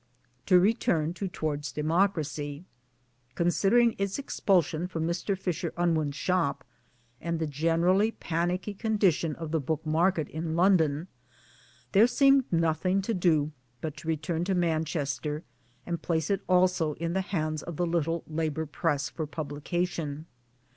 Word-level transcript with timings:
To 0.47 0.59
return 0.59 1.13
to 1.13 1.27
Towards 1.27 1.71
Democracy. 1.71 2.65
Considering 3.35 3.93
its 3.99 4.17
expulsion 4.17 4.87
from 4.87 5.05
Mr. 5.05 5.37
Fisher 5.37 5.73
Unwin's 5.77 6.15
shop 6.15 6.63
and 7.21 7.37
the 7.37 7.45
generally 7.45 8.09
panicky 8.09 8.73
condition 8.73 9.35
of 9.35 9.51
the 9.51 9.59
book 9.59 9.85
market 9.85 10.27
in 10.29 10.55
London, 10.55 11.07
there 11.91 12.07
seemed 12.07 12.51
nothing 12.51 13.03
to 13.03 13.13
do 13.13 13.51
but 13.79 13.95
to 13.97 14.07
return 14.07 14.43
to 14.45 14.55
Manchester 14.55 15.43
and 15.85 16.01
place 16.01 16.31
it 16.31 16.41
also 16.49 16.93
in 16.95 17.13
the 17.13 17.21
hands 17.21 17.61
of 17.61 17.75
the 17.77 17.85
little 17.85 18.23
Labour 18.27 18.65
Press 18.65 19.07
for 19.07 19.27
publication. 19.27 20.25